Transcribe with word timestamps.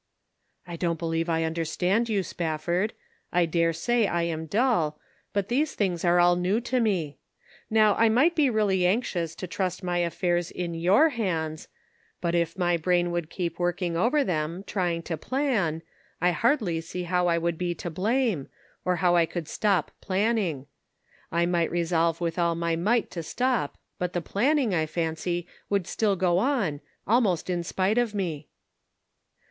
"I 0.67 0.77
don't 0.77 0.97
believe 0.97 1.29
I 1.29 1.43
understand 1.43 2.09
you, 2.09 2.21
Spaf 2.21 2.61
ford; 2.61 2.93
I 3.31 3.45
dare 3.45 3.71
say 3.71 4.07
I 4.07 4.23
am 4.23 4.47
dull, 4.47 4.99
but 5.31 5.47
these 5.47 5.75
things 5.75 6.03
are 6.03 6.19
all 6.19 6.35
new 6.35 6.59
to 6.61 6.79
me. 6.79 7.19
Now 7.69 7.93
I 7.93 8.09
might 8.09 8.35
be 8.35 8.49
really 8.49 8.87
anxious 8.87 9.35
to 9.35 9.45
trust 9.45 9.83
my 9.83 9.99
affairs 9.99 10.49
in 10.49 10.73
your 10.73 11.09
hands, 11.09 11.67
408 12.19 12.19
The 12.19 12.19
Pocket 12.19 12.19
Measure. 12.19 12.19
but 12.21 12.35
if 12.41 12.59
my 12.59 12.77
brain 12.81 13.11
would 13.11 13.29
keep 13.29 13.59
working 13.59 13.95
over 13.95 14.23
them, 14.23 14.63
trying 14.65 15.03
to 15.03 15.17
plan, 15.17 15.83
I 16.19 16.31
hardly 16.31 16.81
see 16.81 17.03
how 17.03 17.27
I 17.27 17.37
would 17.37 17.59
be 17.59 17.75
to 17.75 17.91
blame, 17.91 18.47
or 18.83 18.95
how 18.95 19.15
I 19.15 19.27
could 19.27 19.47
stop 19.47 19.91
plan 20.01 20.33
ning. 20.33 20.65
I 21.31 21.45
might 21.45 21.69
resolve 21.69 22.19
with 22.19 22.39
all 22.39 22.55
my 22.55 22.75
might 22.75 23.11
to 23.11 23.21
stop, 23.21 23.77
but 23.99 24.13
the 24.13 24.21
planning, 24.21 24.73
I 24.73 24.87
fancy, 24.87 25.45
would 25.69 25.85
still 25.85 26.15
go 26.15 26.39
on, 26.39 26.81
almost 27.05 27.51
in 27.51 27.61
spite 27.61 27.99
of 27.99 28.15
me." 28.15 28.47